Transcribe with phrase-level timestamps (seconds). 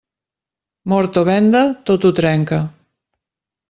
[0.93, 2.63] Mort o venda, tot ho trenca.